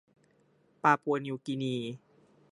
[0.83, 1.75] ปาปัวนิวกีนี